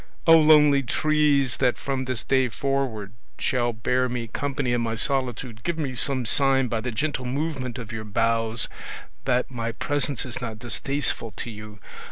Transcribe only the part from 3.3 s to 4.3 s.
shall bear me